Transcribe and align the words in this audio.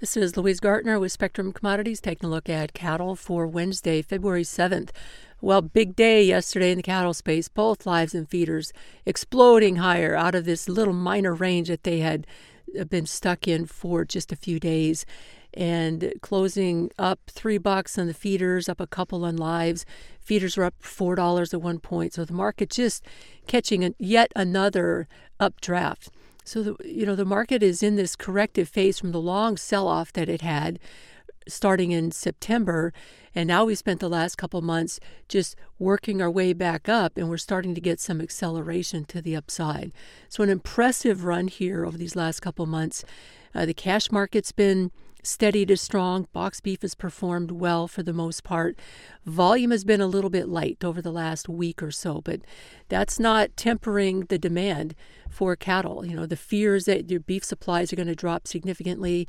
This 0.00 0.16
is 0.16 0.36
Louise 0.36 0.58
Gartner 0.58 0.98
with 0.98 1.12
Spectrum 1.12 1.52
Commodities 1.52 2.00
taking 2.00 2.26
a 2.26 2.30
look 2.30 2.48
at 2.48 2.74
cattle 2.74 3.14
for 3.14 3.46
Wednesday, 3.46 4.02
February 4.02 4.42
7th. 4.42 4.90
Well, 5.40 5.62
big 5.62 5.94
day 5.94 6.24
yesterday 6.24 6.72
in 6.72 6.78
the 6.78 6.82
cattle 6.82 7.14
space, 7.14 7.48
both 7.48 7.86
lives 7.86 8.12
and 8.12 8.28
feeders 8.28 8.72
exploding 9.06 9.76
higher 9.76 10.16
out 10.16 10.34
of 10.34 10.46
this 10.46 10.68
little 10.68 10.92
minor 10.92 11.32
range 11.32 11.68
that 11.68 11.84
they 11.84 12.00
had 12.00 12.26
uh, 12.78 12.82
been 12.84 13.06
stuck 13.06 13.46
in 13.46 13.66
for 13.66 14.04
just 14.04 14.32
a 14.32 14.36
few 14.36 14.58
days 14.58 15.06
and 15.54 16.12
closing 16.22 16.90
up 16.98 17.20
three 17.28 17.58
bucks 17.58 17.96
on 17.96 18.08
the 18.08 18.14
feeders, 18.14 18.68
up 18.68 18.80
a 18.80 18.88
couple 18.88 19.24
on 19.24 19.36
lives. 19.36 19.86
Feeders 20.18 20.56
were 20.56 20.64
up 20.64 20.74
four 20.80 21.14
dollars 21.14 21.54
at 21.54 21.62
one 21.62 21.78
point, 21.78 22.14
so 22.14 22.24
the 22.24 22.32
market 22.32 22.70
just 22.70 23.06
catching 23.46 23.94
yet 24.00 24.32
another 24.34 25.06
updraft. 25.38 26.10
So 26.44 26.62
the 26.62 26.76
you 26.84 27.06
know 27.06 27.16
the 27.16 27.24
market 27.24 27.62
is 27.62 27.82
in 27.82 27.96
this 27.96 28.16
corrective 28.16 28.68
phase 28.68 28.98
from 28.98 29.12
the 29.12 29.20
long 29.20 29.56
sell-off 29.56 30.12
that 30.12 30.28
it 30.28 30.42
had 30.42 30.78
starting 31.46 31.90
in 31.90 32.10
September 32.10 32.92
and 33.34 33.46
now 33.46 33.64
we 33.64 33.74
spent 33.74 34.00
the 34.00 34.08
last 34.08 34.36
couple 34.36 34.62
months 34.62 35.00
just 35.28 35.56
working 35.78 36.22
our 36.22 36.30
way 36.30 36.52
back 36.52 36.88
up 36.88 37.16
and 37.16 37.28
we're 37.28 37.36
starting 37.36 37.74
to 37.74 37.80
get 37.80 38.00
some 38.00 38.20
acceleration 38.20 39.04
to 39.04 39.20
the 39.20 39.36
upside. 39.36 39.92
So 40.28 40.42
an 40.42 40.50
impressive 40.50 41.24
run 41.24 41.48
here 41.48 41.84
over 41.84 41.98
these 41.98 42.16
last 42.16 42.40
couple 42.40 42.64
months. 42.66 43.04
Uh, 43.54 43.66
the 43.66 43.74
cash 43.74 44.10
market's 44.10 44.52
been 44.52 44.90
steady 45.22 45.64
to 45.66 45.76
strong. 45.76 46.28
Box 46.32 46.60
beef 46.60 46.82
has 46.82 46.94
performed 46.94 47.50
well 47.50 47.88
for 47.88 48.02
the 48.02 48.12
most 48.12 48.44
part. 48.44 48.78
Volume 49.24 49.70
has 49.70 49.84
been 49.84 50.00
a 50.00 50.06
little 50.06 50.30
bit 50.30 50.48
light 50.48 50.84
over 50.84 51.00
the 51.00 51.12
last 51.12 51.48
week 51.48 51.82
or 51.82 51.90
so, 51.90 52.20
but 52.20 52.40
that's 52.88 53.18
not 53.18 53.56
tempering 53.56 54.26
the 54.26 54.38
demand 54.38 54.94
for 55.34 55.56
cattle. 55.56 56.06
You 56.06 56.16
know, 56.16 56.26
the 56.26 56.36
fears 56.36 56.84
that 56.84 57.10
your 57.10 57.20
beef 57.20 57.44
supplies 57.44 57.92
are 57.92 57.96
going 57.96 58.08
to 58.08 58.14
drop 58.14 58.46
significantly, 58.46 59.28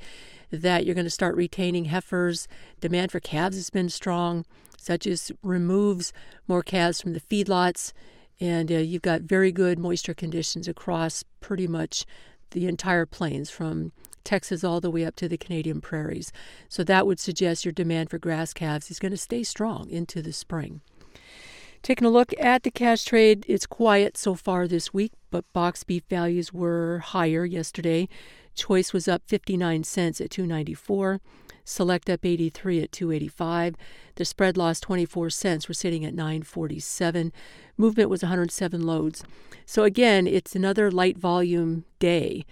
that 0.51 0.85
you're 0.85 0.95
going 0.95 1.05
to 1.05 1.09
start 1.09 1.35
retaining 1.35 1.85
heifers. 1.85 2.47
Demand 2.79 3.11
for 3.11 3.19
calves 3.19 3.57
has 3.57 3.69
been 3.69 3.89
strong. 3.89 4.45
such 4.85 5.07
as 5.07 5.31
removes 5.41 6.13
more 6.47 6.61
calves 6.61 7.01
from 7.01 7.13
the 7.13 7.19
feedlots. 7.19 7.91
And 8.39 8.71
uh, 8.71 8.75
you've 8.75 9.01
got 9.01 9.21
very 9.21 9.51
good 9.51 9.79
moisture 9.79 10.13
conditions 10.13 10.67
across 10.67 11.23
pretty 11.39 11.67
much 11.67 12.05
the 12.51 12.67
entire 12.67 13.07
plains 13.07 13.49
from 13.49 13.91
Texas 14.23 14.63
all 14.63 14.79
the 14.79 14.91
way 14.91 15.03
up 15.03 15.15
to 15.15 15.27
the 15.27 15.37
Canadian 15.37 15.81
prairies. 15.81 16.31
So 16.69 16.83
that 16.83 17.07
would 17.07 17.19
suggest 17.19 17.65
your 17.65 17.71
demand 17.71 18.11
for 18.11 18.19
grass 18.19 18.53
calves 18.53 18.91
is 18.91 18.99
going 18.99 19.11
to 19.11 19.17
stay 19.17 19.43
strong 19.43 19.89
into 19.89 20.21
the 20.21 20.33
spring. 20.33 20.81
Taking 21.85 22.07
a 22.07 22.09
look 22.09 22.33
at 22.39 22.63
the 22.63 22.71
cash 22.71 23.05
trade, 23.05 23.45
it's 23.47 23.67
quiet 23.67 24.17
so 24.17 24.33
far 24.33 24.67
this 24.67 24.91
week, 24.91 25.11
but 25.29 25.45
box 25.53 25.83
beef 25.83 26.01
values 26.09 26.51
were 26.51 26.97
higher 26.97 27.45
yesterday. 27.45 28.09
Choice 28.55 28.91
was 28.91 29.07
up 29.07 29.21
59 29.27 29.83
cents 29.83 30.19
at 30.19 30.31
294. 30.31 31.21
Select 31.63 32.09
up 32.09 32.25
83 32.25 32.81
at 32.81 32.91
285. 32.91 33.75
The 34.15 34.25
spread 34.25 34.57
lost 34.57 34.81
24 34.81 35.29
cents. 35.29 35.69
We're 35.69 35.73
sitting 35.73 36.03
at 36.03 36.15
947. 36.15 37.31
Movement 37.77 38.09
was 38.09 38.23
107 38.23 38.81
loads. 38.81 39.23
So 39.67 39.83
again, 39.83 40.25
it's 40.25 40.55
another 40.55 40.89
light 40.89 41.19
volume 41.19 41.85
day. 41.99 42.47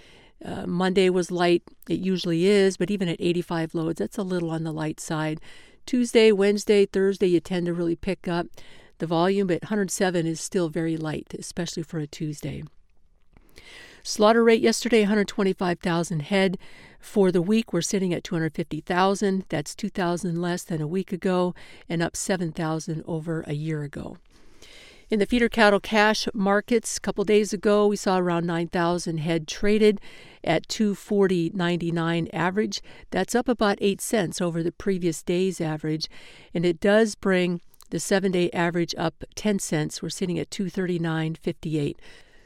Uh, 0.45 0.68
Monday 0.68 1.09
was 1.09 1.31
light. 1.31 1.64
It 1.90 2.02
usually 2.02 2.45
is, 2.45 2.78
but 2.78 2.92
even 2.92 3.09
at 3.09 3.18
85 3.20 3.73
loads, 3.73 3.97
that's 3.97 4.20
a 4.20 4.22
little 4.22 4.52
on 4.52 4.64
the 4.64 4.72
light 4.72 5.00
side. 5.00 5.42
Tuesday, 5.88 6.31
Wednesday, 6.31 6.86
Thursday, 6.86 7.28
you 7.28 7.40
tend 7.40 7.66
to 7.66 7.73
really 7.73 7.95
pick 7.95 8.28
up 8.28 8.45
the 9.04 9.08
volume, 9.08 9.52
at 9.52 9.64
107 9.64 10.26
is 10.26 10.40
still 10.40 10.70
very 10.70 10.96
light, 10.96 11.36
especially 11.38 11.84
for 11.84 12.00
a 12.00 12.08
Tuesday. 12.08 12.64
Slaughter 14.02 14.42
rate 14.42 14.62
yesterday 14.62 15.02
125,000 15.02 16.22
head. 16.22 16.58
For 17.02 17.30
the 17.30 17.42
week, 17.42 17.74
we're 17.74 17.81
sitting 17.81 18.14
at 18.14 18.24
250,000. 18.24 19.44
That's 19.50 19.76
2,000 19.76 20.42
less 20.42 20.64
than 20.64 20.80
a 20.80 20.88
week 20.88 21.12
ago 21.12 21.54
and 21.90 22.02
up 22.02 22.16
7,000 22.16 23.04
over 23.06 23.44
a 23.46 23.52
year 23.52 23.84
ago. 23.84 24.16
In 25.09 25.20
the 25.20 25.26
feeder 25.26 25.50
cattle 25.50 25.81
cash 25.81 26.30
markets, 26.34 26.96
a 26.96 27.02
couple 27.02 27.25
days 27.25 27.52
ago, 27.52 27.86
we 27.88 27.97
saw 27.97 28.18
around 28.18 28.47
9,000 28.47 29.18
head 29.18 29.50
traded 29.50 30.00
at 30.46 30.69
240.99 30.69 32.30
average. 32.31 32.81
That's 33.12 33.36
up 33.36 33.50
about 33.50 33.80
8 33.81 34.00
cents 34.00 34.40
over 34.40 34.63
the 34.63 34.72
previous 34.72 35.22
day's 35.22 35.59
average, 35.59 36.08
and 36.53 36.66
it 36.66 36.80
does 36.80 37.16
bring 37.16 37.59
the 37.94 38.00
7-day 38.00 38.50
average 38.54 38.96
up 38.98 39.24
10 39.36 39.59
cents. 39.59 40.02
We're 40.02 40.09
sitting 40.09 40.40
at 40.40 40.50
239.58. 40.50 41.96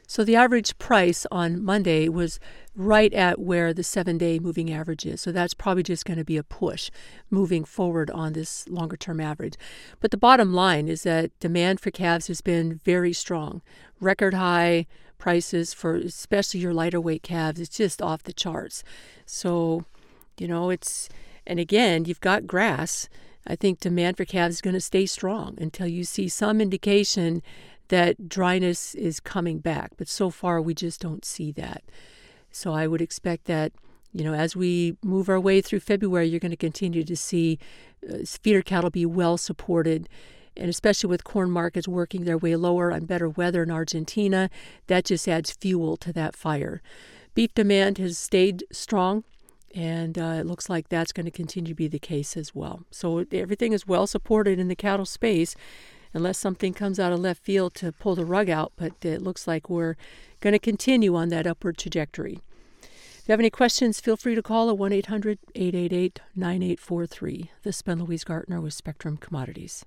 So 0.05 0.25
the 0.25 0.35
average 0.35 0.77
price 0.77 1.25
on 1.31 1.63
Monday 1.63 2.09
was 2.09 2.37
right 2.75 3.13
at 3.13 3.39
where 3.39 3.73
the 3.73 3.81
seven 3.81 4.17
day 4.17 4.39
moving 4.39 4.73
average 4.73 5.05
is. 5.05 5.21
So 5.21 5.31
that's 5.31 5.53
probably 5.53 5.83
just 5.83 6.03
going 6.03 6.17
to 6.17 6.25
be 6.25 6.35
a 6.35 6.43
push 6.43 6.91
moving 7.29 7.63
forward 7.63 8.11
on 8.11 8.33
this 8.33 8.67
longer 8.67 8.97
term 8.97 9.21
average. 9.21 9.53
But 10.01 10.11
the 10.11 10.17
bottom 10.17 10.53
line 10.53 10.89
is 10.89 11.03
that 11.03 11.31
demand 11.39 11.79
for 11.79 11.91
calves 11.91 12.27
has 12.27 12.41
been 12.41 12.81
very 12.83 13.13
strong. 13.13 13.61
Record 14.01 14.33
high 14.33 14.85
prices 15.17 15.73
for 15.73 15.95
especially 15.95 16.59
your 16.59 16.73
lighter 16.73 16.99
weight 16.99 17.23
calves. 17.23 17.61
It's 17.61 17.77
just 17.77 18.01
off 18.01 18.23
the 18.23 18.33
charts. 18.33 18.83
So, 19.25 19.85
you 20.37 20.49
know, 20.49 20.71
it's, 20.71 21.07
and 21.45 21.57
again, 21.57 22.03
you've 22.03 22.19
got 22.19 22.47
grass. 22.47 23.07
I 23.47 23.55
think 23.55 23.79
demand 23.79 24.17
for 24.17 24.25
calves 24.25 24.55
is 24.55 24.61
going 24.61 24.73
to 24.73 24.81
stay 24.81 25.05
strong 25.05 25.57
until 25.59 25.87
you 25.87 26.03
see 26.03 26.27
some 26.27 26.59
indication 26.59 27.41
that 27.87 28.27
dryness 28.27 28.93
is 28.95 29.19
coming 29.19 29.59
back. 29.59 29.91
But 29.97 30.09
so 30.09 30.29
far, 30.29 30.61
we 30.61 30.73
just 30.73 30.99
don't 30.99 31.23
see 31.23 31.51
that. 31.53 31.83
So 32.51 32.73
I 32.73 32.87
would 32.87 33.01
expect 33.01 33.45
that, 33.45 33.71
you 34.11 34.23
know, 34.23 34.33
as 34.33 34.55
we 34.55 34.97
move 35.03 35.29
our 35.29 35.39
way 35.39 35.61
through 35.61 35.79
February, 35.79 36.27
you're 36.27 36.39
going 36.39 36.51
to 36.51 36.57
continue 36.57 37.03
to 37.03 37.15
see 37.15 37.57
uh, 38.07 38.17
feeder 38.25 38.61
cattle 38.61 38.89
be 38.89 39.05
well 39.05 39.37
supported. 39.37 40.09
And 40.57 40.69
especially 40.69 41.09
with 41.09 41.23
corn 41.23 41.51
markets 41.51 41.87
working 41.87 42.25
their 42.25 42.37
way 42.37 42.55
lower 42.55 42.91
on 42.91 43.05
better 43.05 43.29
weather 43.29 43.63
in 43.63 43.71
Argentina, 43.71 44.49
that 44.87 45.05
just 45.05 45.27
adds 45.27 45.51
fuel 45.51 45.95
to 45.97 46.11
that 46.13 46.35
fire. 46.35 46.81
Beef 47.35 47.53
demand 47.53 47.99
has 47.99 48.17
stayed 48.17 48.63
strong, 48.71 49.23
and 49.75 50.17
uh, 50.17 50.37
it 50.39 50.45
looks 50.45 50.69
like 50.69 50.89
that's 50.89 51.11
going 51.11 51.25
to 51.25 51.31
continue 51.31 51.69
to 51.69 51.75
be 51.75 51.87
the 51.87 51.99
case 51.99 52.37
as 52.37 52.55
well. 52.55 52.83
So 52.91 53.25
everything 53.31 53.73
is 53.73 53.87
well 53.87 54.07
supported 54.07 54.59
in 54.59 54.67
the 54.67 54.75
cattle 54.75 55.05
space 55.05 55.55
unless 56.13 56.37
something 56.37 56.73
comes 56.73 56.99
out 56.99 57.13
of 57.13 57.19
left 57.19 57.43
field 57.43 57.73
to 57.75 57.91
pull 57.91 58.15
the 58.15 58.25
rug 58.25 58.49
out, 58.49 58.73
but 58.75 58.93
it 59.03 59.21
looks 59.21 59.47
like 59.47 59.69
we're 59.69 59.95
going 60.39 60.53
to 60.53 60.59
continue 60.59 61.15
on 61.15 61.29
that 61.29 61.47
upward 61.47 61.77
trajectory. 61.77 62.39
If 62.81 63.23
you 63.27 63.33
have 63.33 63.39
any 63.39 63.49
questions, 63.49 63.99
feel 63.99 64.15
free 64.15 64.35
to 64.35 64.41
call 64.41 64.69
at 64.69 64.77
1 64.77 64.93
800 64.93 65.39
888 65.53 66.21
9843. 66.35 67.51
This 67.63 67.75
has 67.77 67.81
been 67.81 68.03
Louise 68.03 68.23
Gartner 68.23 68.61
with 68.61 68.73
Spectrum 68.73 69.17
Commodities. 69.17 69.85